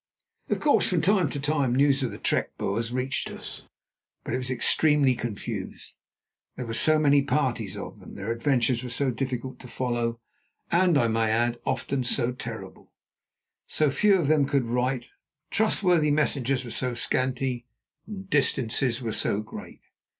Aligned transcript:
Of 0.49 0.59
course, 0.59 0.87
from 0.87 1.01
time 1.03 1.29
to 1.29 1.39
time 1.39 1.75
news 1.75 2.01
of 2.01 2.09
the 2.09 2.17
trek 2.17 2.57
Boers 2.57 2.91
reached 2.91 3.29
us, 3.29 3.61
but 4.23 4.33
it 4.33 4.37
was 4.37 4.49
extremely 4.49 5.13
confused. 5.13 5.93
There 6.55 6.65
were 6.65 6.73
so 6.73 6.97
many 6.97 7.21
parties 7.21 7.77
of 7.77 7.99
them; 7.99 8.15
their 8.15 8.31
adventures 8.31 8.83
were 8.83 8.89
so 8.89 9.11
difficult 9.11 9.59
to 9.59 9.67
follow, 9.67 10.19
and, 10.71 10.97
I 10.97 11.07
may 11.07 11.29
add, 11.29 11.59
often 11.67 12.03
so 12.03 12.31
terrible; 12.31 12.91
so 13.67 13.91
few 13.91 14.15
of 14.17 14.25
them 14.25 14.47
could 14.47 14.65
write; 14.65 15.05
trustworthy 15.51 16.09
messengers 16.09 16.65
were 16.65 16.71
so 16.71 16.95
scanty; 16.95 17.67
distances 18.31 19.03
were 19.03 19.13
so 19.13 19.41
great. 19.41 19.81